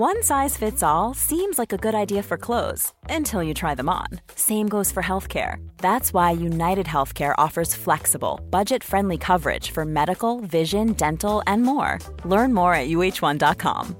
[0.00, 3.90] One size fits all seems like a good idea for clothes until you try them
[3.90, 4.06] on.
[4.34, 5.56] Same goes for healthcare.
[5.76, 11.98] That's why United Healthcare offers flexible, budget friendly coverage for medical, vision, dental, and more.
[12.24, 13.94] Learn more at uhone.com.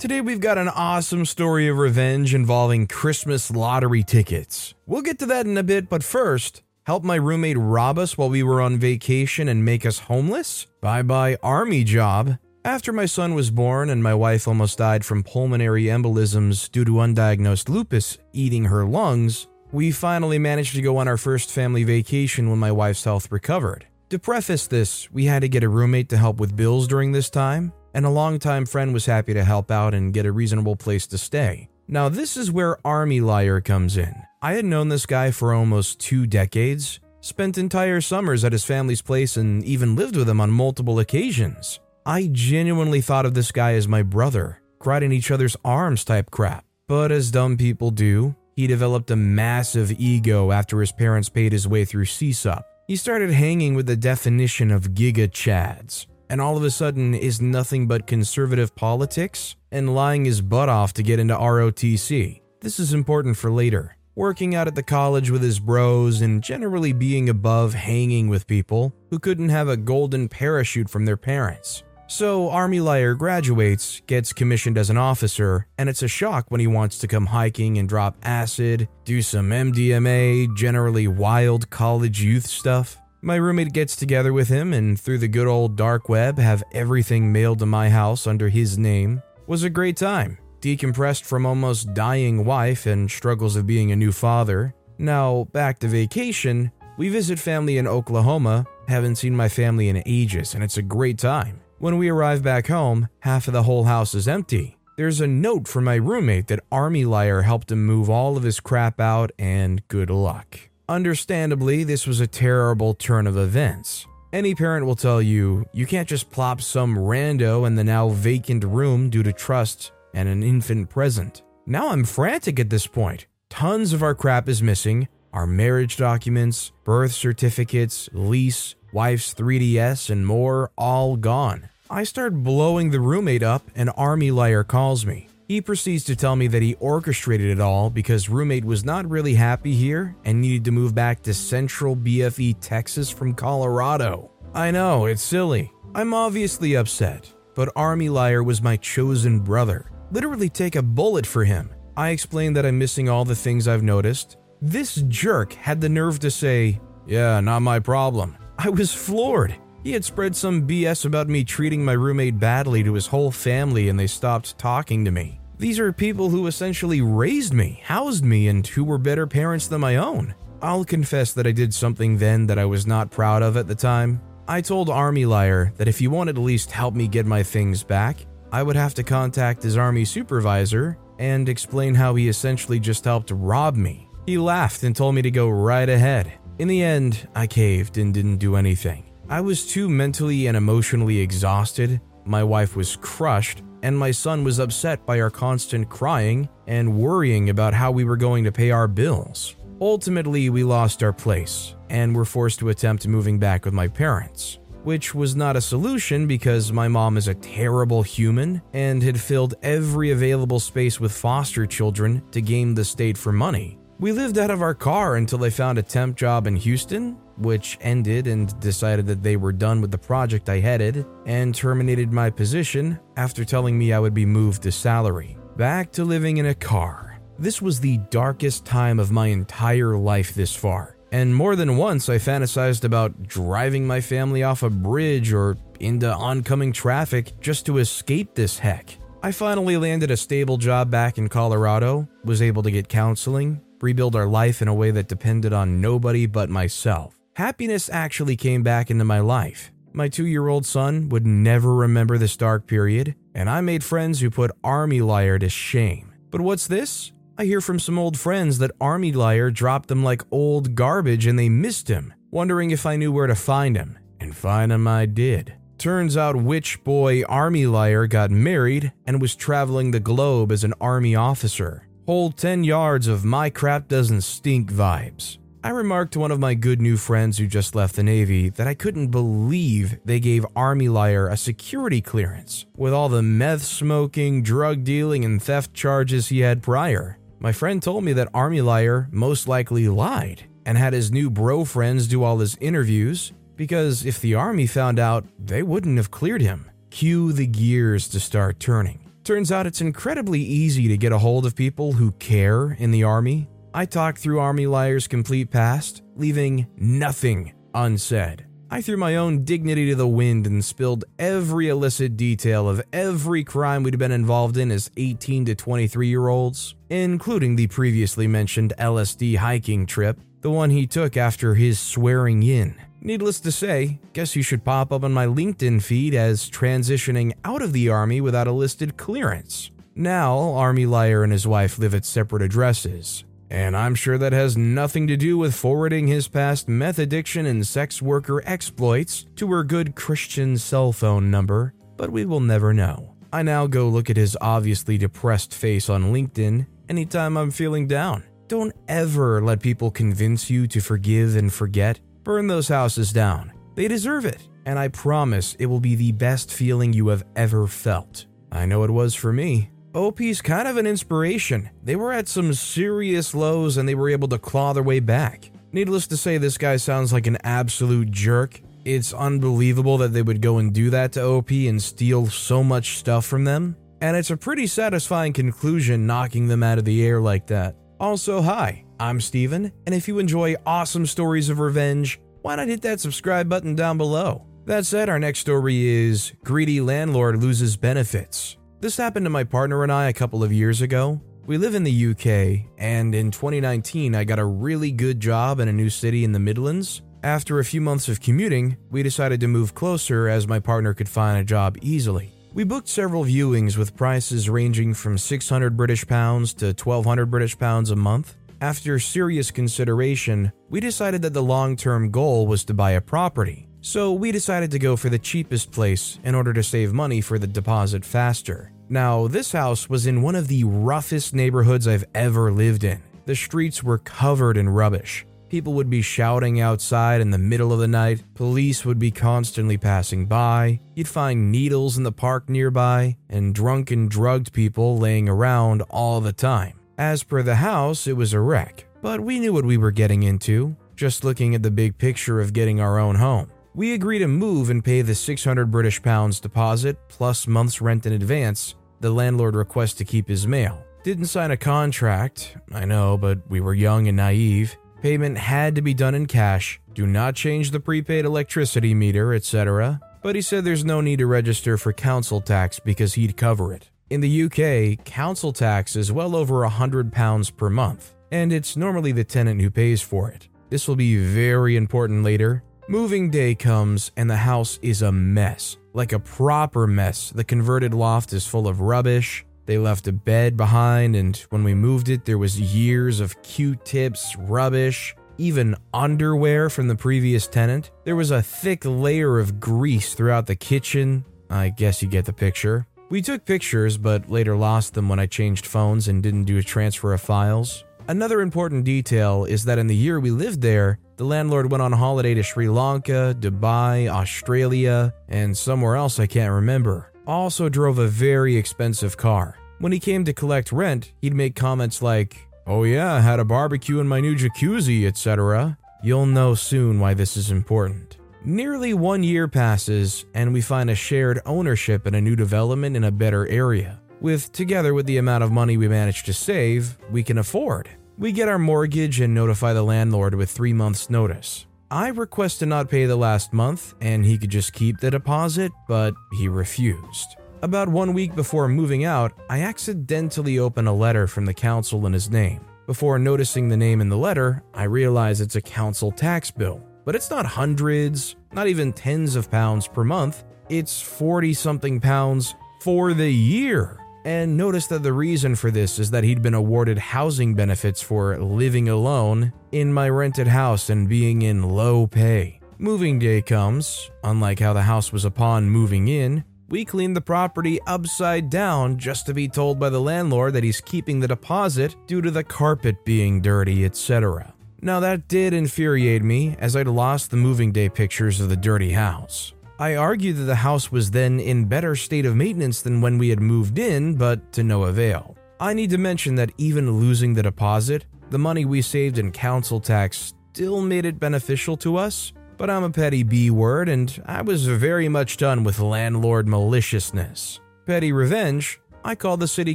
[0.00, 4.74] Today we've got an awesome story of revenge involving Christmas lottery tickets.
[4.88, 8.30] We'll get to that in a bit, but first, help my roommate rob us while
[8.30, 10.66] we were on vacation and make us homeless?
[10.80, 12.38] Bye bye, army job.
[12.64, 16.92] After my son was born and my wife almost died from pulmonary embolisms due to
[16.92, 22.48] undiagnosed lupus eating her lungs, we finally managed to go on our first family vacation
[22.48, 23.86] when my wife's health recovered.
[24.10, 27.30] To preface this, we had to get a roommate to help with bills during this
[27.30, 31.08] time, and a longtime friend was happy to help out and get a reasonable place
[31.08, 31.68] to stay.
[31.88, 34.14] Now, this is where Army Liar comes in.
[34.40, 39.02] I had known this guy for almost two decades, spent entire summers at his family's
[39.02, 41.80] place, and even lived with him on multiple occasions.
[42.04, 46.32] I genuinely thought of this guy as my brother, cried in each other's arms type
[46.32, 46.64] crap.
[46.88, 51.68] But as dumb people do, he developed a massive ego after his parents paid his
[51.68, 52.64] way through CSUP.
[52.88, 57.40] He started hanging with the definition of Giga Chads, and all of a sudden is
[57.40, 62.40] nothing but conservative politics and lying his butt off to get into ROTC.
[62.60, 63.96] This is important for later.
[64.16, 68.92] Working out at the college with his bros and generally being above hanging with people
[69.08, 71.84] who couldn't have a golden parachute from their parents.
[72.12, 76.66] So, Army Liar graduates, gets commissioned as an officer, and it's a shock when he
[76.66, 83.00] wants to come hiking and drop acid, do some MDMA, generally wild college youth stuff.
[83.22, 87.32] My roommate gets together with him and through the good old dark web have everything
[87.32, 89.22] mailed to my house under his name.
[89.46, 90.36] Was a great time.
[90.60, 94.74] Decompressed from almost dying wife and struggles of being a new father.
[94.98, 96.72] Now, back to vacation.
[96.98, 98.66] We visit family in Oklahoma.
[98.86, 101.62] Haven't seen my family in ages and it's a great time.
[101.82, 104.78] When we arrive back home, half of the whole house is empty.
[104.96, 108.60] There's a note from my roommate that Army Liar helped him move all of his
[108.60, 110.60] crap out, and good luck.
[110.88, 114.06] Understandably, this was a terrible turn of events.
[114.32, 118.62] Any parent will tell you you can't just plop some rando in the now vacant
[118.62, 121.42] room due to trust and an infant present.
[121.66, 123.26] Now I'm frantic at this point.
[123.50, 130.24] Tons of our crap is missing our marriage documents, birth certificates, lease, wife's 3DS, and
[130.24, 131.70] more all gone.
[131.92, 135.28] I start blowing the roommate up, and Army Liar calls me.
[135.46, 139.34] He proceeds to tell me that he orchestrated it all because roommate was not really
[139.34, 144.30] happy here and needed to move back to central BFE Texas from Colorado.
[144.54, 145.70] I know, it's silly.
[145.94, 149.90] I'm obviously upset, but Army Liar was my chosen brother.
[150.12, 151.74] Literally take a bullet for him.
[151.94, 154.38] I explain that I'm missing all the things I've noticed.
[154.62, 158.38] This jerk had the nerve to say, Yeah, not my problem.
[158.58, 159.54] I was floored.
[159.82, 163.88] He had spread some BS about me treating my roommate badly to his whole family
[163.88, 165.40] and they stopped talking to me.
[165.58, 169.80] These are people who essentially raised me, housed me, and who were better parents than
[169.80, 170.34] my own.
[170.60, 173.74] I'll confess that I did something then that I was not proud of at the
[173.74, 174.20] time.
[174.46, 177.82] I told Army Liar that if he wanted at least help me get my things
[177.82, 183.04] back, I would have to contact his army supervisor and explain how he essentially just
[183.04, 184.08] helped rob me.
[184.26, 186.32] He laughed and told me to go right ahead.
[186.58, 189.11] In the end, I caved and didn't do anything.
[189.28, 194.58] I was too mentally and emotionally exhausted, my wife was crushed, and my son was
[194.58, 198.86] upset by our constant crying and worrying about how we were going to pay our
[198.86, 199.56] bills.
[199.80, 204.60] Ultimately, we lost our place and were forced to attempt moving back with my parents,
[204.84, 209.54] which was not a solution because my mom is a terrible human and had filled
[209.62, 213.78] every available space with foster children to game the state for money.
[213.98, 217.78] We lived out of our car until they found a temp job in Houston which
[217.80, 222.30] ended and decided that they were done with the project I headed and terminated my
[222.30, 225.36] position after telling me I would be moved to salary.
[225.56, 227.20] Back to living in a car.
[227.38, 232.08] This was the darkest time of my entire life this far, and more than once
[232.08, 237.78] I fantasized about driving my family off a bridge or into oncoming traffic just to
[237.78, 238.96] escape this heck.
[239.22, 244.16] I finally landed a stable job back in Colorado, was able to get counseling, rebuild
[244.16, 247.21] our life in a way that depended on nobody but myself.
[247.36, 249.72] Happiness actually came back into my life.
[249.94, 254.20] My two year old son would never remember this dark period, and I made friends
[254.20, 256.12] who put Army Liar to shame.
[256.30, 257.12] But what's this?
[257.38, 261.38] I hear from some old friends that Army Liar dropped them like old garbage and
[261.38, 263.98] they missed him, wondering if I knew where to find him.
[264.20, 265.54] And find him I did.
[265.78, 270.74] Turns out Witch Boy Army Liar got married and was traveling the globe as an
[270.82, 271.88] army officer.
[272.04, 275.38] Whole 10 yards of my crap doesn't stink vibes.
[275.64, 278.66] I remarked to one of my good new friends who just left the Navy that
[278.66, 284.42] I couldn't believe they gave Army Liar a security clearance with all the meth smoking,
[284.42, 287.16] drug dealing, and theft charges he had prior.
[287.38, 291.64] My friend told me that Army Liar most likely lied and had his new bro
[291.64, 296.42] friends do all his interviews because if the Army found out, they wouldn't have cleared
[296.42, 296.68] him.
[296.90, 299.12] Cue the gears to start turning.
[299.22, 303.04] Turns out it's incredibly easy to get a hold of people who care in the
[303.04, 303.48] Army.
[303.74, 308.44] I talked through Army Liar's complete past, leaving nothing unsaid.
[308.70, 313.44] I threw my own dignity to the wind and spilled every illicit detail of every
[313.44, 318.74] crime we'd been involved in as 18 to 23 year olds, including the previously mentioned
[318.78, 322.74] LSD hiking trip, the one he took after his swearing in.
[323.00, 327.62] Needless to say, guess you should pop up on my LinkedIn feed as transitioning out
[327.62, 329.70] of the Army without a listed clearance.
[329.94, 334.56] Now, Army Liar and his wife live at separate addresses, and I'm sure that has
[334.56, 339.62] nothing to do with forwarding his past meth addiction and sex worker exploits to her
[339.62, 343.14] good Christian cell phone number, but we will never know.
[343.32, 348.24] I now go look at his obviously depressed face on LinkedIn anytime I'm feeling down.
[348.48, 353.52] Don't ever let people convince you to forgive and forget Burn those houses down.
[353.74, 357.66] They deserve it, and I promise it will be the best feeling you have ever
[357.66, 358.26] felt.
[358.52, 359.70] I know it was for me.
[359.94, 361.68] OP's kind of an inspiration.
[361.82, 365.50] They were at some serious lows and they were able to claw their way back.
[365.72, 368.60] Needless to say, this guy sounds like an absolute jerk.
[368.86, 372.98] It's unbelievable that they would go and do that to OP and steal so much
[372.98, 373.76] stuff from them.
[374.00, 377.76] And it's a pretty satisfying conclusion knocking them out of the air like that.
[378.00, 382.82] Also, hi, I'm Steven, and if you enjoy awesome stories of revenge, why not hit
[382.82, 384.44] that subscribe button down below?
[384.64, 388.56] That said, our next story is Greedy Landlord Loses Benefits.
[388.82, 391.20] This happened to my partner and I a couple of years ago.
[391.46, 395.68] We live in the UK, and in 2019, I got a really good job in
[395.68, 397.00] a new city in the Midlands.
[397.22, 401.08] After a few months of commuting, we decided to move closer as my partner could
[401.08, 402.32] find a job easily.
[402.54, 407.92] We booked several viewings with prices ranging from 600 British pounds to 1200 British pounds
[407.92, 408.34] a month.
[408.60, 413.68] After serious consideration, we decided that the long term goal was to buy a property.
[413.84, 417.36] So we decided to go for the cheapest place in order to save money for
[417.36, 418.71] the deposit faster.
[418.92, 423.00] Now, this house was in one of the roughest neighborhoods I've ever lived in.
[423.24, 425.24] The streets were covered in rubbish.
[425.48, 428.22] People would be shouting outside in the middle of the night.
[428.34, 430.78] Police would be constantly passing by.
[430.94, 436.34] You'd find needles in the park nearby, and drunken, drugged people laying around all the
[436.34, 436.78] time.
[436.98, 440.22] As per the house, it was a wreck, but we knew what we were getting
[440.22, 443.50] into, just looking at the big picture of getting our own home.
[443.74, 448.12] We agreed to move and pay the 600 British pounds deposit plus month's rent in
[448.12, 448.74] advance.
[449.02, 450.86] The landlord requests to keep his mail.
[451.02, 454.76] Didn't sign a contract, I know, but we were young and naive.
[455.00, 456.80] Payment had to be done in cash.
[456.94, 459.98] Do not change the prepaid electricity meter, etc.
[460.22, 463.90] But he said there's no need to register for council tax because he'd cover it.
[464.08, 469.24] In the UK, council tax is well over £100 per month, and it's normally the
[469.24, 470.46] tenant who pays for it.
[470.70, 472.62] This will be very important later.
[472.88, 475.76] Moving day comes, and the house is a mess.
[475.92, 477.30] Like a proper mess.
[477.30, 479.44] The converted loft is full of rubbish.
[479.66, 483.76] They left a bed behind, and when we moved it, there was years of Q
[483.76, 487.92] tips, rubbish, even underwear from the previous tenant.
[488.02, 491.24] There was a thick layer of grease throughout the kitchen.
[491.50, 492.88] I guess you get the picture.
[493.10, 496.62] We took pictures, but later lost them when I changed phones and didn't do a
[496.62, 497.84] transfer of files.
[498.08, 501.92] Another important detail is that in the year we lived there, the landlord went on
[501.92, 507.12] holiday to Sri Lanka, Dubai, Australia, and somewhere else I can't remember.
[507.28, 509.56] Also drove a very expensive car.
[509.78, 513.44] When he came to collect rent, he'd make comments like, Oh yeah, I had a
[513.44, 515.78] barbecue in my new jacuzzi, etc.
[516.02, 518.16] You'll know soon why this is important.
[518.44, 523.04] Nearly one year passes, and we find a shared ownership in a new development in
[523.04, 524.00] a better area.
[524.20, 527.88] With together with the amount of money we managed to save, we can afford.
[528.22, 531.66] We get our mortgage and notify the landlord with three months' notice.
[531.90, 535.72] I request to not pay the last month, and he could just keep the deposit,
[535.88, 537.34] but he refused.
[537.62, 542.12] About one week before moving out, I accidentally open a letter from the council in
[542.12, 542.64] his name.
[542.86, 546.80] Before noticing the name in the letter, I realize it's a council tax bill.
[547.04, 550.44] But it's not hundreds, not even tens of pounds per month.
[550.68, 554.01] It's 40 something pounds for the year.
[554.24, 558.38] And notice that the reason for this is that he'd been awarded housing benefits for
[558.38, 562.60] living alone in my rented house and being in low pay.
[562.78, 567.78] Moving day comes, unlike how the house was upon moving in, we clean the property
[567.86, 572.22] upside down just to be told by the landlord that he's keeping the deposit due
[572.22, 574.54] to the carpet being dirty, etc.
[574.80, 578.92] Now, that did infuriate me as I'd lost the moving day pictures of the dirty
[578.92, 579.52] house.
[579.82, 583.30] I argued that the house was then in better state of maintenance than when we
[583.30, 585.36] had moved in, but to no avail.
[585.58, 589.80] I need to mention that even losing the deposit, the money we saved in council
[589.80, 592.32] tax still made it beneficial to us.
[592.58, 597.58] But I'm a petty B word, and I was very much done with landlord maliciousness.
[597.84, 599.74] Petty revenge, I called the city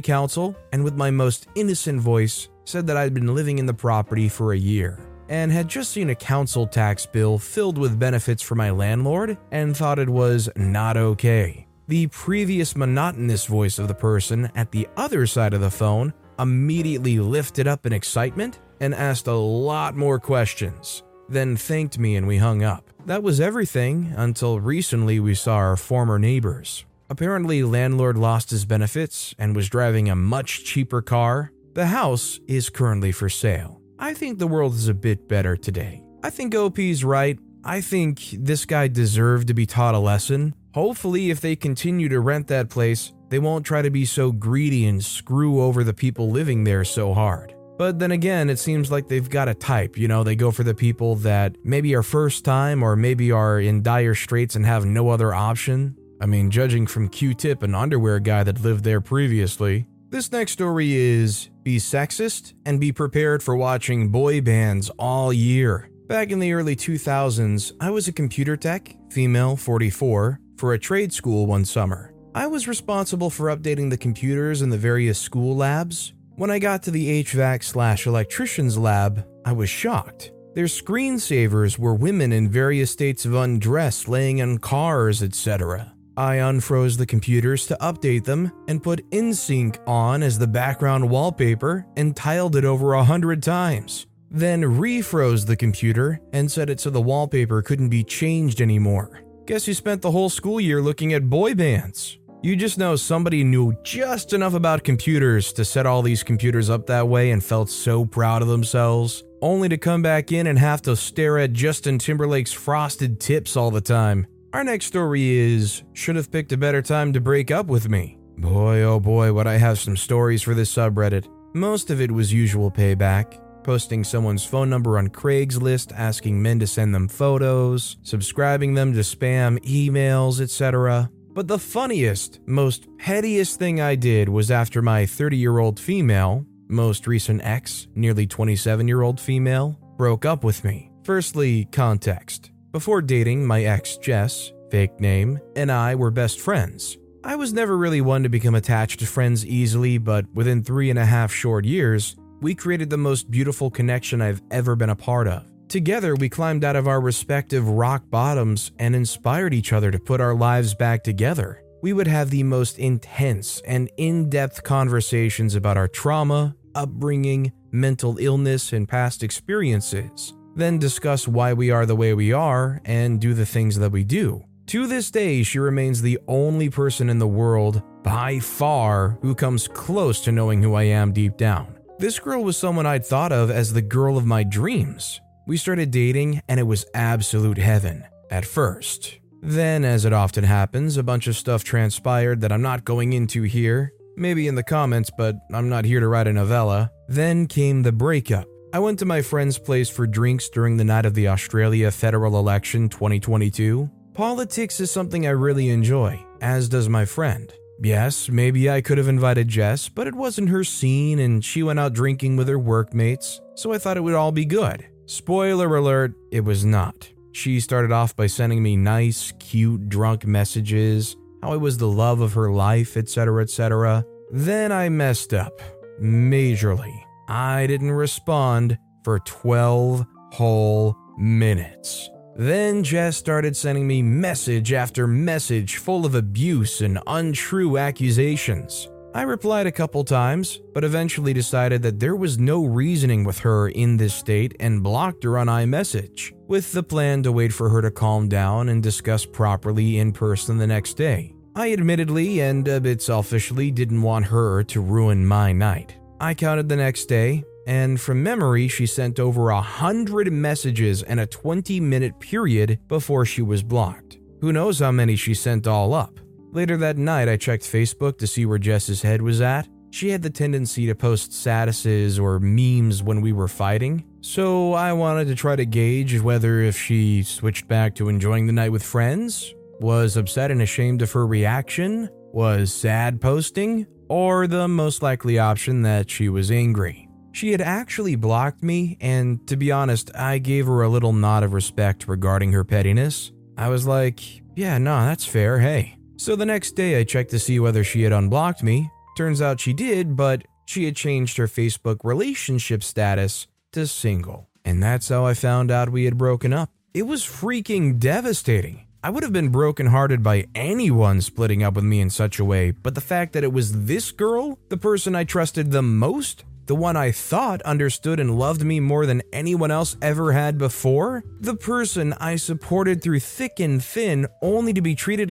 [0.00, 4.30] council and, with my most innocent voice, said that I'd been living in the property
[4.30, 4.98] for a year
[5.28, 9.76] and had just seen a council tax bill filled with benefits for my landlord and
[9.76, 11.66] thought it was not okay.
[11.88, 17.18] The previous monotonous voice of the person at the other side of the phone immediately
[17.18, 22.38] lifted up in excitement and asked a lot more questions, then thanked me and we
[22.38, 22.90] hung up.
[23.06, 26.84] That was everything until recently we saw our former neighbors.
[27.10, 31.52] Apparently, landlord lost his benefits and was driving a much cheaper car.
[31.72, 33.77] The house is currently for sale.
[34.00, 36.04] I think the world is a bit better today.
[36.22, 37.36] I think OP's right.
[37.64, 40.54] I think this guy deserved to be taught a lesson.
[40.72, 44.86] Hopefully, if they continue to rent that place, they won't try to be so greedy
[44.86, 47.56] and screw over the people living there so hard.
[47.76, 49.98] But then again, it seems like they've got a type.
[49.98, 53.58] You know, they go for the people that maybe are first time or maybe are
[53.58, 55.96] in dire straits and have no other option.
[56.20, 59.86] I mean, judging from Q Tip, an underwear guy that lived there previously.
[60.10, 65.90] This next story is Be Sexist and Be Prepared for Watching Boy Bands All Year.
[66.06, 71.12] Back in the early 2000s, I was a computer tech, female 44, for a trade
[71.12, 72.14] school one summer.
[72.34, 76.14] I was responsible for updating the computers in the various school labs.
[76.36, 80.32] When I got to the HVAC slash electrician's lab, I was shocked.
[80.54, 85.92] Their screensavers were women in various states of undress laying on cars, etc.
[86.18, 91.86] I unfroze the computers to update them and put NSYNC on as the background wallpaper
[91.96, 94.08] and tiled it over a hundred times.
[94.28, 99.20] Then refroze the computer and set it so the wallpaper couldn't be changed anymore.
[99.46, 102.18] Guess you spent the whole school year looking at boy bands.
[102.42, 106.88] You just know somebody knew just enough about computers to set all these computers up
[106.88, 110.82] that way and felt so proud of themselves, only to come back in and have
[110.82, 114.26] to stare at Justin Timberlake's frosted tips all the time.
[114.52, 118.18] Our next story is Should have picked a better time to break up with me.
[118.38, 121.26] Boy, oh boy, would I have some stories for this subreddit.
[121.54, 126.66] Most of it was usual payback posting someone's phone number on Craigslist, asking men to
[126.66, 131.10] send them photos, subscribing them to spam emails, etc.
[131.34, 136.46] But the funniest, most pettiest thing I did was after my 30 year old female,
[136.68, 140.90] most recent ex, nearly 27 year old female, broke up with me.
[141.04, 142.50] Firstly, context.
[142.70, 146.98] Before dating, my ex, Jess, fake name, and I were best friends.
[147.24, 150.98] I was never really one to become attached to friends easily, but within three and
[150.98, 155.28] a half short years, we created the most beautiful connection I've ever been a part
[155.28, 155.46] of.
[155.68, 160.20] Together, we climbed out of our respective rock bottoms and inspired each other to put
[160.20, 161.62] our lives back together.
[161.82, 168.18] We would have the most intense and in depth conversations about our trauma, upbringing, mental
[168.18, 173.32] illness, and past experiences, then discuss why we are the way we are and do
[173.32, 174.44] the things that we do.
[174.66, 179.68] To this day, she remains the only person in the world, by far, who comes
[179.68, 181.78] close to knowing who I am deep down.
[181.98, 185.20] This girl was someone I'd thought of as the girl of my dreams.
[185.46, 189.18] We started dating, and it was absolute heaven at first.
[189.40, 193.42] Then, as it often happens, a bunch of stuff transpired that I'm not going into
[193.42, 193.92] here.
[194.16, 196.90] Maybe in the comments, but I'm not here to write a novella.
[197.08, 198.48] Then came the breakup.
[198.70, 202.38] I went to my friend's place for drinks during the night of the Australia federal
[202.38, 203.88] election 2022.
[204.12, 207.50] Politics is something I really enjoy, as does my friend.
[207.80, 211.78] Yes, maybe I could have invited Jess, but it wasn't her scene and she went
[211.78, 214.86] out drinking with her workmates, so I thought it would all be good.
[215.06, 217.10] Spoiler alert, it was not.
[217.32, 222.20] She started off by sending me nice, cute, drunk messages, how I was the love
[222.20, 224.04] of her life, etc., etc.
[224.30, 225.62] Then I messed up.
[226.02, 227.07] Majorly.
[227.28, 232.08] I didn't respond for 12 whole minutes.
[232.36, 238.88] Then Jess started sending me message after message full of abuse and untrue accusations.
[239.14, 243.68] I replied a couple times, but eventually decided that there was no reasoning with her
[243.68, 247.82] in this state and blocked her on iMessage, with the plan to wait for her
[247.82, 251.34] to calm down and discuss properly in person the next day.
[251.56, 255.97] I admittedly and a bit selfishly didn't want her to ruin my night.
[256.20, 261.20] I counted the next day, and from memory, she sent over a hundred messages in
[261.20, 264.18] a 20 minute period before she was blocked.
[264.40, 266.18] Who knows how many she sent all up?
[266.50, 269.68] Later that night, I checked Facebook to see where Jess's head was at.
[269.90, 274.04] She had the tendency to post statuses or memes when we were fighting.
[274.20, 278.52] So I wanted to try to gauge whether if she switched back to enjoying the
[278.52, 284.68] night with friends, was upset and ashamed of her reaction, was sad posting, or the
[284.68, 287.08] most likely option that she was angry.
[287.32, 291.44] She had actually blocked me, and to be honest, I gave her a little nod
[291.44, 293.30] of respect regarding her pettiness.
[293.56, 294.20] I was like,
[294.56, 295.98] yeah, no, that's fair, hey.
[296.16, 298.90] So the next day I checked to see whether she had unblocked me.
[299.16, 304.48] Turns out she did, but she had changed her Facebook relationship status to single.
[304.64, 306.70] And that's how I found out we had broken up.
[306.92, 308.87] It was freaking devastating.
[309.00, 312.72] I would have been brokenhearted by anyone splitting up with me in such a way,
[312.72, 316.74] but the fact that it was this girl, the person I trusted the most, the
[316.74, 321.54] one I thought understood and loved me more than anyone else ever had before, the
[321.54, 325.30] person I supported through thick and thin, only to be treated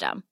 [0.00, 0.24] system.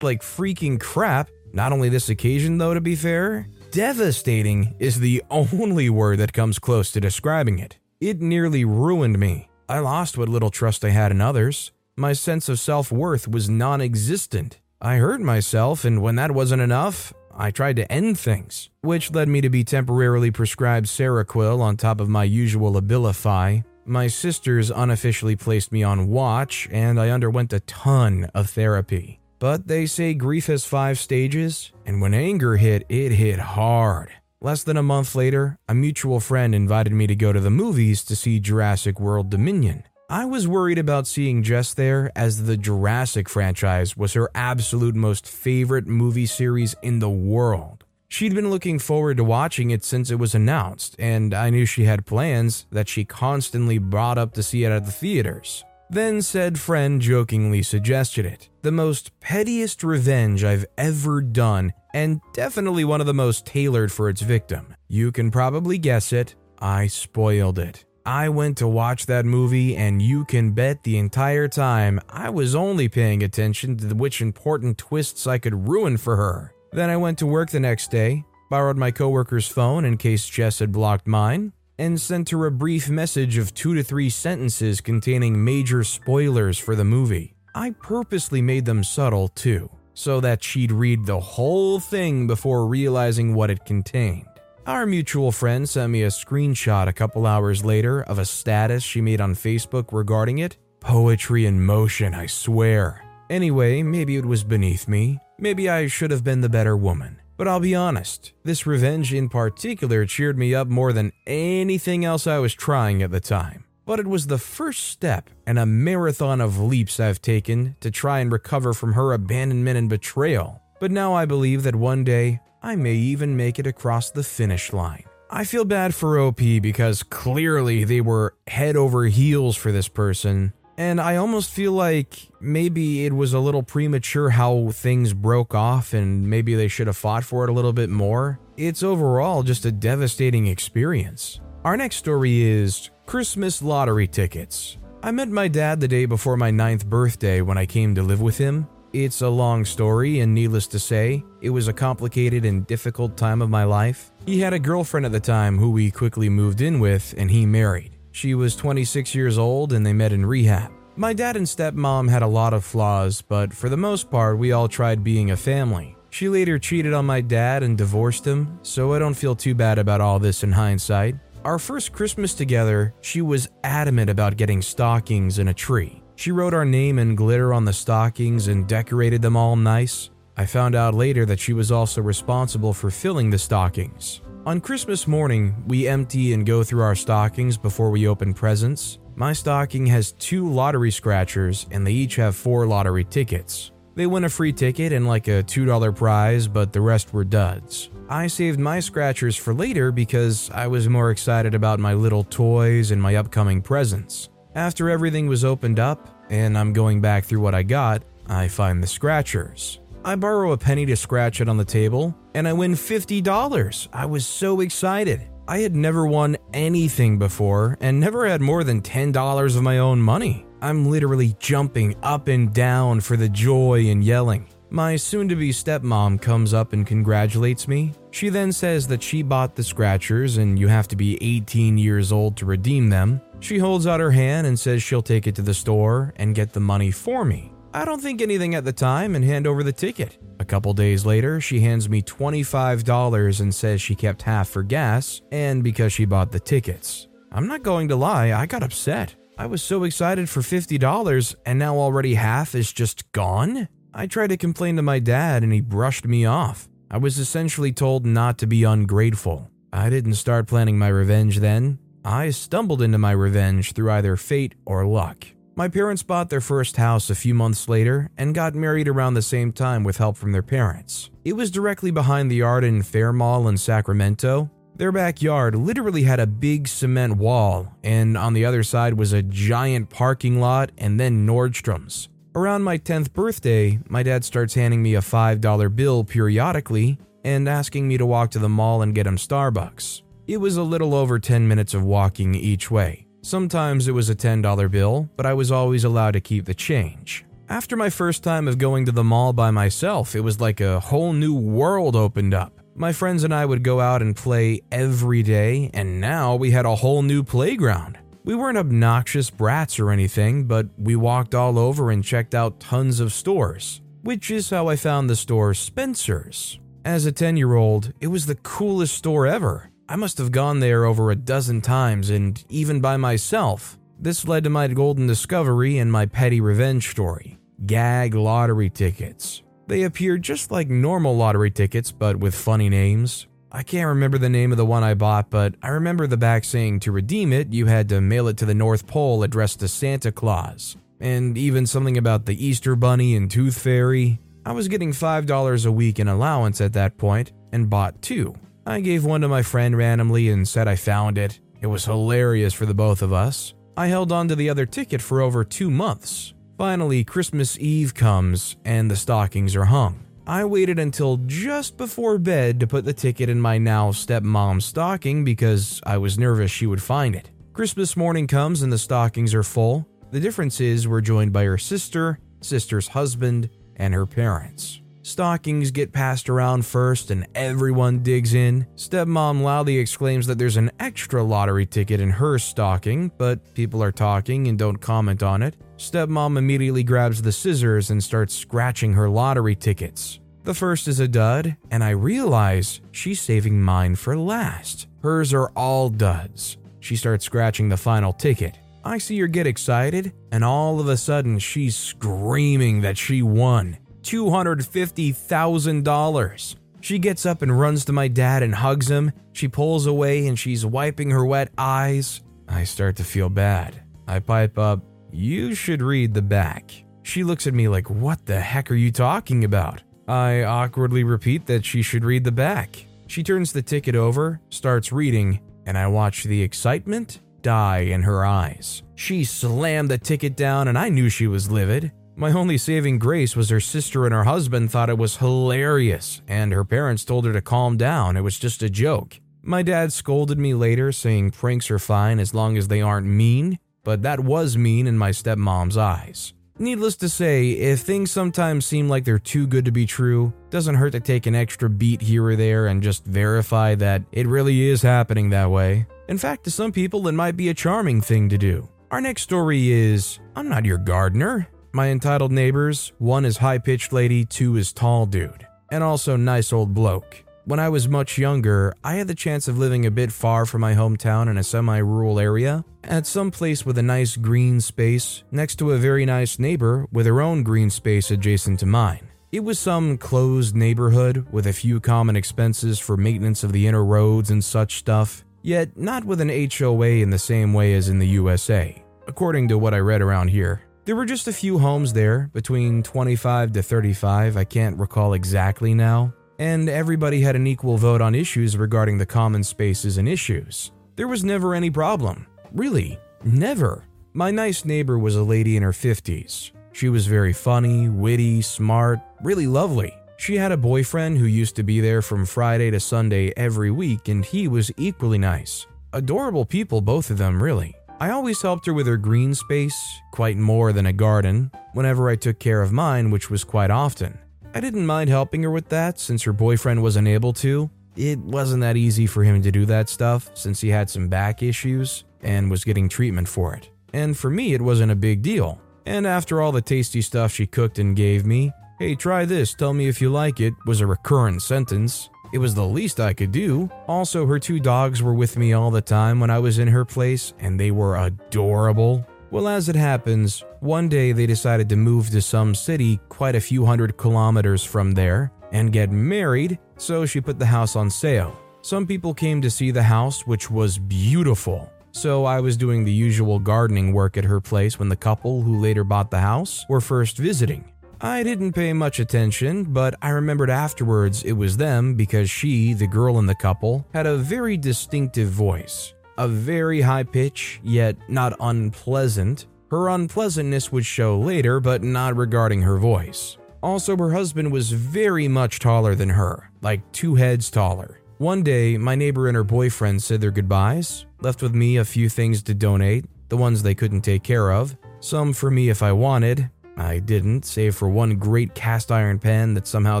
[0.02, 1.28] like freaking crap.
[1.52, 6.58] Not only this occasion, though, to be fair, devastating is the only word that comes
[6.58, 7.76] close to describing it.
[8.00, 9.50] It nearly ruined me.
[9.68, 11.70] I lost what little trust I had in others.
[11.98, 14.58] My sense of self worth was non existent.
[14.80, 19.28] I hurt myself, and when that wasn't enough, I tried to end things, which led
[19.28, 23.64] me to be temporarily prescribed Seroquel on top of my usual Abilify.
[23.90, 29.18] My sisters unofficially placed me on watch, and I underwent a ton of therapy.
[29.40, 34.12] But they say grief has five stages, and when anger hit, it hit hard.
[34.40, 38.04] Less than a month later, a mutual friend invited me to go to the movies
[38.04, 39.82] to see Jurassic World Dominion.
[40.08, 45.26] I was worried about seeing Jess there as the Jurassic franchise was her absolute most
[45.26, 47.82] favorite movie series in the world.
[48.12, 51.84] She'd been looking forward to watching it since it was announced, and I knew she
[51.84, 55.64] had plans that she constantly brought up to see it at the theaters.
[55.88, 58.48] Then said friend jokingly suggested it.
[58.62, 64.08] The most pettiest revenge I've ever done, and definitely one of the most tailored for
[64.08, 64.74] its victim.
[64.88, 67.84] You can probably guess it, I spoiled it.
[68.04, 72.56] I went to watch that movie, and you can bet the entire time I was
[72.56, 76.52] only paying attention to which important twists I could ruin for her.
[76.72, 80.60] Then I went to work the next day, borrowed my coworker's phone in case Jess
[80.60, 85.42] had blocked mine, and sent her a brief message of two to three sentences containing
[85.42, 87.34] major spoilers for the movie.
[87.54, 93.34] I purposely made them subtle too, so that she'd read the whole thing before realizing
[93.34, 94.26] what it contained.
[94.66, 99.00] Our mutual friend sent me a screenshot a couple hours later of a status she
[99.00, 100.56] made on Facebook regarding it.
[100.78, 103.02] Poetry in motion, I swear.
[103.30, 105.20] Anyway, maybe it was beneath me.
[105.38, 107.20] Maybe I should have been the better woman.
[107.36, 112.26] But I'll be honest, this revenge in particular cheered me up more than anything else
[112.26, 113.64] I was trying at the time.
[113.86, 118.18] But it was the first step in a marathon of leaps I've taken to try
[118.18, 120.60] and recover from her abandonment and betrayal.
[120.80, 124.72] But now I believe that one day I may even make it across the finish
[124.72, 125.04] line.
[125.30, 130.52] I feel bad for OP because clearly they were head over heels for this person,
[130.80, 135.92] and I almost feel like maybe it was a little premature how things broke off
[135.92, 138.40] and maybe they should have fought for it a little bit more.
[138.56, 141.38] It's overall just a devastating experience.
[141.66, 144.78] Our next story is Christmas lottery tickets.
[145.02, 148.22] I met my dad the day before my ninth birthday when I came to live
[148.22, 148.66] with him.
[148.94, 153.42] It's a long story, and needless to say, it was a complicated and difficult time
[153.42, 154.10] of my life.
[154.24, 157.46] He had a girlfriend at the time who we quickly moved in with, and he
[157.46, 157.99] married.
[158.12, 160.72] She was 26 years old, and they met in rehab.
[160.96, 164.52] My dad and stepmom had a lot of flaws, but for the most part, we
[164.52, 165.96] all tried being a family.
[166.10, 169.78] She later cheated on my dad and divorced him, so I don't feel too bad
[169.78, 171.14] about all this in hindsight.
[171.44, 176.02] Our first Christmas together, she was adamant about getting stockings and a tree.
[176.16, 180.10] She wrote our name in glitter on the stockings and decorated them all nice.
[180.36, 184.20] I found out later that she was also responsible for filling the stockings.
[184.46, 188.98] On Christmas morning, we empty and go through our stockings before we open presents.
[189.14, 193.70] My stocking has two lottery scratchers, and they each have four lottery tickets.
[193.96, 197.90] They win a free ticket and like a $2 prize, but the rest were duds.
[198.08, 202.92] I saved my scratchers for later because I was more excited about my little toys
[202.92, 204.30] and my upcoming presents.
[204.54, 208.82] After everything was opened up, and I'm going back through what I got, I find
[208.82, 209.80] the scratchers.
[210.02, 213.88] I borrow a penny to scratch it on the table, and I win $50.
[213.92, 215.28] I was so excited.
[215.48, 220.00] I had never won anything before and never had more than $10 of my own
[220.00, 220.46] money.
[220.62, 224.46] I'm literally jumping up and down for the joy and yelling.
[224.72, 227.92] My soon to be stepmom comes up and congratulates me.
[228.12, 232.12] She then says that she bought the scratchers and you have to be 18 years
[232.12, 233.20] old to redeem them.
[233.40, 236.52] She holds out her hand and says she'll take it to the store and get
[236.52, 237.49] the money for me.
[237.72, 240.18] I don't think anything at the time and hand over the ticket.
[240.40, 245.20] A couple days later, she hands me $25 and says she kept half for gas
[245.30, 247.06] and because she bought the tickets.
[247.30, 249.14] I'm not going to lie, I got upset.
[249.38, 253.68] I was so excited for $50 and now already half is just gone?
[253.94, 256.68] I tried to complain to my dad and he brushed me off.
[256.90, 259.48] I was essentially told not to be ungrateful.
[259.72, 261.78] I didn't start planning my revenge then.
[262.04, 265.24] I stumbled into my revenge through either fate or luck.
[265.60, 269.20] My parents bought their first house a few months later and got married around the
[269.20, 271.10] same time with help from their parents.
[271.22, 274.50] It was directly behind the Arden Fair Mall in Sacramento.
[274.76, 279.22] Their backyard literally had a big cement wall, and on the other side was a
[279.22, 282.08] giant parking lot and then Nordstrom's.
[282.34, 287.86] Around my 10th birthday, my dad starts handing me a $5 bill periodically and asking
[287.86, 290.00] me to walk to the mall and get him Starbucks.
[290.26, 293.08] It was a little over 10 minutes of walking each way.
[293.22, 297.26] Sometimes it was a $10 bill, but I was always allowed to keep the change.
[297.48, 300.80] After my first time of going to the mall by myself, it was like a
[300.80, 302.60] whole new world opened up.
[302.74, 306.64] My friends and I would go out and play every day, and now we had
[306.64, 307.98] a whole new playground.
[308.24, 313.00] We weren't obnoxious brats or anything, but we walked all over and checked out tons
[313.00, 316.58] of stores, which is how I found the store Spencer's.
[316.84, 319.69] As a 10 year old, it was the coolest store ever.
[319.90, 323.76] I must have gone there over a dozen times and even by myself.
[323.98, 329.42] This led to my golden discovery and my petty revenge story gag lottery tickets.
[329.66, 333.26] They appear just like normal lottery tickets, but with funny names.
[333.50, 336.44] I can't remember the name of the one I bought, but I remember the back
[336.44, 339.68] saying to redeem it, you had to mail it to the North Pole addressed to
[339.68, 340.76] Santa Claus.
[341.00, 344.20] And even something about the Easter Bunny and Tooth Fairy.
[344.46, 348.36] I was getting $5 a week in allowance at that point and bought two.
[348.70, 351.40] I gave one to my friend randomly and said I found it.
[351.60, 353.52] It was hilarious for the both of us.
[353.76, 356.34] I held on to the other ticket for over two months.
[356.56, 360.06] Finally, Christmas Eve comes and the stockings are hung.
[360.24, 365.24] I waited until just before bed to put the ticket in my now stepmom's stocking
[365.24, 367.28] because I was nervous she would find it.
[367.52, 369.84] Christmas morning comes and the stockings are full.
[370.12, 374.80] The difference is we're joined by her sister, sister's husband, and her parents.
[375.02, 378.66] Stockings get passed around first and everyone digs in.
[378.76, 383.92] Stepmom loudly exclaims that there's an extra lottery ticket in her stocking, but people are
[383.92, 385.56] talking and don't comment on it.
[385.78, 390.20] Stepmom immediately grabs the scissors and starts scratching her lottery tickets.
[390.44, 394.86] The first is a dud, and I realize she's saving mine for last.
[395.02, 396.58] Hers are all duds.
[396.80, 398.58] She starts scratching the final ticket.
[398.84, 403.78] I see her get excited, and all of a sudden she's screaming that she won.
[404.02, 406.56] $250,000.
[406.80, 409.12] She gets up and runs to my dad and hugs him.
[409.32, 412.22] She pulls away and she's wiping her wet eyes.
[412.48, 413.82] I start to feel bad.
[414.08, 414.82] I pipe up,
[415.12, 416.72] You should read the back.
[417.02, 419.82] She looks at me like, What the heck are you talking about?
[420.08, 422.86] I awkwardly repeat that she should read the back.
[423.06, 428.24] She turns the ticket over, starts reading, and I watch the excitement die in her
[428.24, 428.82] eyes.
[428.94, 431.92] She slammed the ticket down, and I knew she was livid.
[432.20, 436.52] My only saving grace was her sister and her husband thought it was hilarious, and
[436.52, 439.18] her parents told her to calm down, it was just a joke.
[439.40, 443.58] My dad scolded me later, saying pranks are fine as long as they aren't mean,
[443.84, 446.34] but that was mean in my stepmom's eyes.
[446.58, 450.74] Needless to say, if things sometimes seem like they're too good to be true, doesn't
[450.74, 454.68] hurt to take an extra beat here or there and just verify that it really
[454.68, 455.86] is happening that way.
[456.06, 458.68] In fact, to some people, it might be a charming thing to do.
[458.90, 461.48] Our next story is I'm not your gardener.
[461.72, 466.52] My entitled neighbors one is high pitched lady, two is tall dude, and also nice
[466.52, 467.22] old bloke.
[467.44, 470.62] When I was much younger, I had the chance of living a bit far from
[470.62, 475.22] my hometown in a semi rural area, at some place with a nice green space,
[475.30, 479.08] next to a very nice neighbor with her own green space adjacent to mine.
[479.30, 483.84] It was some closed neighborhood with a few common expenses for maintenance of the inner
[483.84, 488.00] roads and such stuff, yet not with an HOA in the same way as in
[488.00, 490.62] the USA, according to what I read around here.
[490.90, 495.72] There were just a few homes there, between 25 to 35, I can't recall exactly
[495.72, 500.72] now, and everybody had an equal vote on issues regarding the common spaces and issues.
[500.96, 502.26] There was never any problem.
[502.50, 503.86] Really, never.
[504.14, 506.50] My nice neighbor was a lady in her 50s.
[506.72, 509.94] She was very funny, witty, smart, really lovely.
[510.16, 514.08] She had a boyfriend who used to be there from Friday to Sunday every week,
[514.08, 515.68] and he was equally nice.
[515.92, 517.76] Adorable people, both of them, really.
[518.02, 522.16] I always helped her with her green space, quite more than a garden, whenever I
[522.16, 524.18] took care of mine, which was quite often.
[524.54, 527.68] I didn't mind helping her with that since her boyfriend wasn't able to.
[527.96, 531.42] It wasn't that easy for him to do that stuff since he had some back
[531.42, 533.68] issues and was getting treatment for it.
[533.92, 535.60] And for me, it wasn't a big deal.
[535.84, 539.74] And after all the tasty stuff she cooked and gave me, hey, try this, tell
[539.74, 542.08] me if you like it, was a recurrent sentence.
[542.32, 543.68] It was the least I could do.
[543.88, 546.84] Also, her two dogs were with me all the time when I was in her
[546.84, 549.04] place, and they were adorable.
[549.30, 553.40] Well, as it happens, one day they decided to move to some city quite a
[553.40, 558.36] few hundred kilometers from there and get married, so she put the house on sale.
[558.62, 561.72] Some people came to see the house, which was beautiful.
[561.92, 565.58] So I was doing the usual gardening work at her place when the couple who
[565.58, 567.64] later bought the house were first visiting.
[568.02, 572.86] I didn't pay much attention, but I remembered afterwards it was them because she, the
[572.86, 575.92] girl in the couple, had a very distinctive voice.
[576.16, 579.48] A very high pitch, yet not unpleasant.
[579.70, 583.36] Her unpleasantness would show later, but not regarding her voice.
[583.62, 588.00] Also, her husband was very much taller than her, like two heads taller.
[588.16, 592.08] One day, my neighbor and her boyfriend said their goodbyes, left with me a few
[592.08, 595.92] things to donate, the ones they couldn't take care of, some for me if I
[595.92, 600.00] wanted, I didn't, save for one great cast iron pen that somehow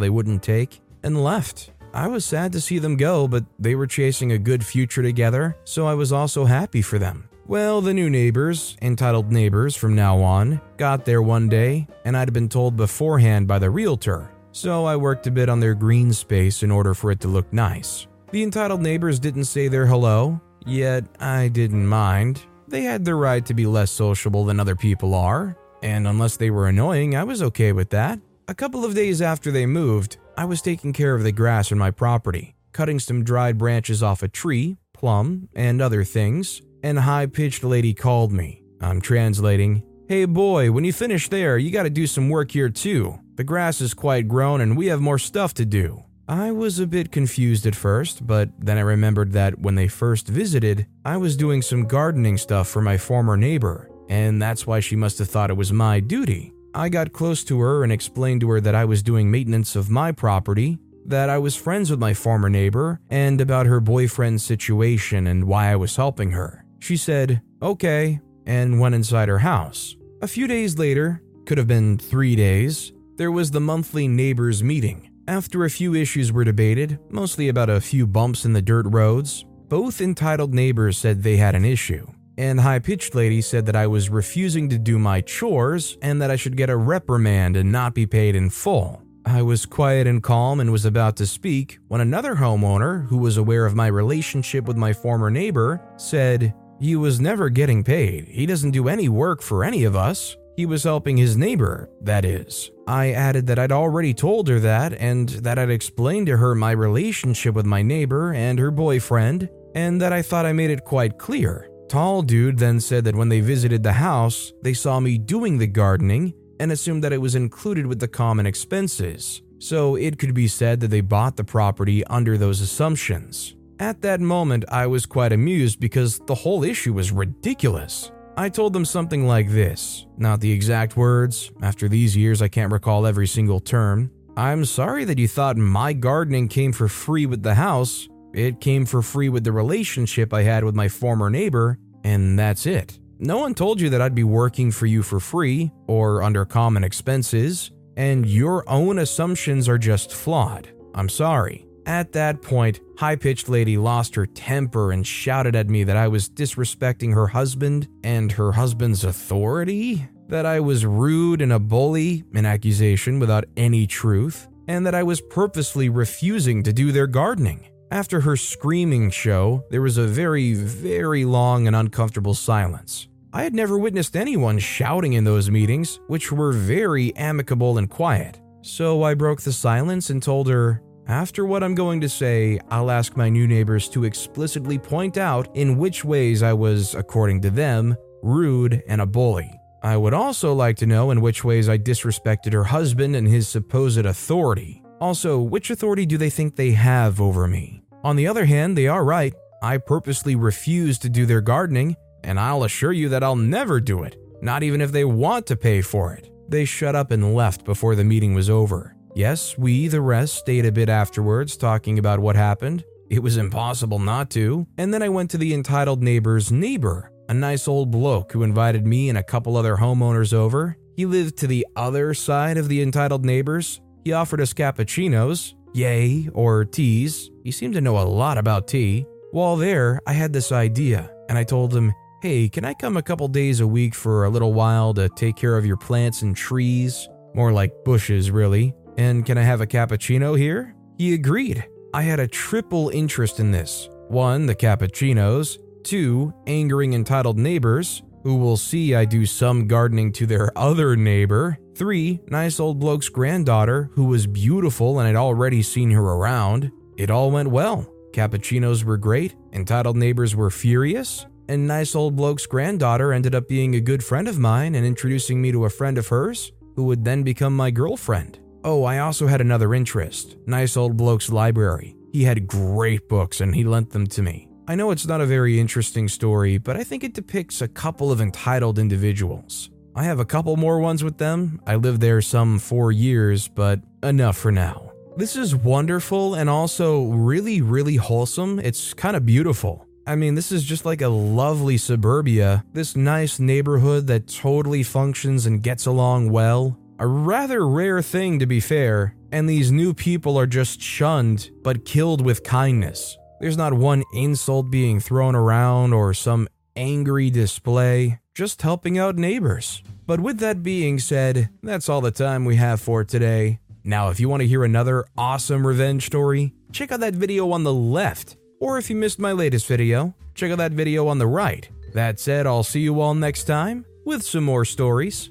[0.00, 1.72] they wouldn't take, and left.
[1.92, 5.58] I was sad to see them go, but they were chasing a good future together,
[5.64, 7.28] so I was also happy for them.
[7.46, 12.32] Well, the new neighbors, entitled neighbors from now on, got there one day, and I'd
[12.32, 16.62] been told beforehand by the realtor, so I worked a bit on their green space
[16.62, 18.06] in order for it to look nice.
[18.30, 22.40] The entitled neighbors didn't say their hello, yet I didn't mind.
[22.68, 26.50] They had the right to be less sociable than other people are, and unless they
[26.50, 28.18] were annoying, I was okay with that.
[28.48, 31.78] A couple of days after they moved, I was taking care of the grass on
[31.78, 37.02] my property, cutting some dried branches off a tree, plum, and other things, and a
[37.02, 38.62] high pitched lady called me.
[38.80, 39.82] I'm translating.
[40.08, 43.20] Hey boy, when you finish there, you gotta do some work here too.
[43.36, 46.04] The grass is quite grown and we have more stuff to do.
[46.30, 50.28] I was a bit confused at first, but then I remembered that when they first
[50.28, 54.96] visited, I was doing some gardening stuff for my former neighbor, and that's why she
[54.96, 56.52] must have thought it was my duty.
[56.74, 59.88] I got close to her and explained to her that I was doing maintenance of
[59.88, 65.28] my property, that I was friends with my former neighbor, and about her boyfriend's situation
[65.28, 66.64] and why I was helping her.
[66.80, 69.96] She said, okay, and went inside her house.
[70.22, 75.08] A few days later, could have been three days, there was the monthly neighbors meeting.
[75.28, 79.44] After a few issues were debated, mostly about a few bumps in the dirt roads,
[79.68, 82.10] both entitled neighbors said they had an issue
[82.40, 86.30] and high pitched lady said that I was refusing to do my chores and that
[86.30, 89.02] I should get a reprimand and not be paid in full.
[89.26, 93.36] I was quiet and calm and was about to speak when another homeowner, who was
[93.36, 98.24] aware of my relationship with my former neighbor, said, He was never getting paid.
[98.28, 100.34] He doesn't do any work for any of us.
[100.56, 102.70] He was helping his neighbor, that is.
[102.86, 106.70] I added that I'd already told her that and that I'd explained to her my
[106.70, 111.18] relationship with my neighbor and her boyfriend, and that I thought I made it quite
[111.18, 111.69] clear.
[111.90, 115.66] Tall dude then said that when they visited the house, they saw me doing the
[115.66, 119.42] gardening and assumed that it was included with the common expenses.
[119.58, 123.56] So it could be said that they bought the property under those assumptions.
[123.80, 128.12] At that moment, I was quite amused because the whole issue was ridiculous.
[128.36, 132.70] I told them something like this, not the exact words, after these years I can't
[132.70, 134.12] recall every single term.
[134.36, 138.86] I'm sorry that you thought my gardening came for free with the house, it came
[138.86, 142.98] for free with the relationship I had with my former neighbor, and that's it.
[143.18, 146.84] No one told you that I'd be working for you for free or under common
[146.84, 150.70] expenses, and your own assumptions are just flawed.
[150.94, 151.66] I'm sorry.
[151.86, 156.08] At that point, high pitched lady lost her temper and shouted at me that I
[156.08, 162.24] was disrespecting her husband and her husband's authority, that I was rude and a bully,
[162.34, 167.66] an accusation without any truth, and that I was purposely refusing to do their gardening.
[167.92, 173.08] After her screaming show, there was a very, very long and uncomfortable silence.
[173.32, 178.40] I had never witnessed anyone shouting in those meetings, which were very amicable and quiet.
[178.62, 182.92] So I broke the silence and told her, after what I'm going to say, I'll
[182.92, 187.50] ask my new neighbors to explicitly point out in which ways I was, according to
[187.50, 189.50] them, rude and a bully.
[189.82, 193.48] I would also like to know in which ways I disrespected her husband and his
[193.48, 194.84] supposed authority.
[195.00, 197.82] Also, which authority do they think they have over me?
[198.04, 199.34] On the other hand, they are right.
[199.62, 204.02] I purposely refuse to do their gardening, and I'll assure you that I'll never do
[204.02, 206.30] it, not even if they want to pay for it.
[206.48, 208.96] They shut up and left before the meeting was over.
[209.14, 212.84] Yes, we, the rest, stayed a bit afterwards talking about what happened.
[213.10, 214.66] It was impossible not to.
[214.78, 218.86] And then I went to the entitled neighbor's neighbor, a nice old bloke who invited
[218.86, 220.76] me and a couple other homeowners over.
[220.96, 223.80] He lived to the other side of the entitled neighbors.
[224.04, 227.30] He offered us cappuccinos, yay, or teas.
[227.44, 229.06] He seemed to know a lot about tea.
[229.32, 233.02] While there, I had this idea, and I told him, Hey, can I come a
[233.02, 236.36] couple days a week for a little while to take care of your plants and
[236.36, 237.08] trees?
[237.34, 238.74] More like bushes, really.
[238.98, 240.74] And can I have a cappuccino here?
[240.98, 241.66] He agreed.
[241.94, 248.36] I had a triple interest in this one, the cappuccinos, two, angering entitled neighbors, who
[248.36, 253.90] will see I do some gardening to their other neighbor, three, nice old bloke's granddaughter,
[253.94, 256.70] who was beautiful and I'd already seen her around.
[256.96, 257.92] It all went well.
[258.12, 263.74] Cappuccinos were great, entitled neighbors were furious, and nice old bloke's granddaughter ended up being
[263.74, 267.04] a good friend of mine and introducing me to a friend of hers, who would
[267.04, 268.38] then become my girlfriend.
[268.62, 271.96] Oh, I also had another interest nice old bloke's library.
[272.12, 274.49] He had great books and he lent them to me.
[274.70, 278.12] I know it's not a very interesting story, but I think it depicts a couple
[278.12, 279.68] of entitled individuals.
[279.96, 281.60] I have a couple more ones with them.
[281.66, 284.92] I lived there some four years, but enough for now.
[285.16, 288.60] This is wonderful and also really, really wholesome.
[288.60, 289.88] It's kind of beautiful.
[290.06, 295.46] I mean, this is just like a lovely suburbia, this nice neighborhood that totally functions
[295.46, 296.78] and gets along well.
[297.00, 301.84] A rather rare thing, to be fair, and these new people are just shunned but
[301.84, 303.16] killed with kindness.
[303.40, 309.82] There's not one insult being thrown around or some angry display, just helping out neighbors.
[310.06, 313.60] But with that being said, that's all the time we have for today.
[313.82, 317.64] Now, if you want to hear another awesome revenge story, check out that video on
[317.64, 318.36] the left.
[318.60, 321.66] Or if you missed my latest video, check out that video on the right.
[321.94, 325.30] That said, I'll see you all next time with some more stories.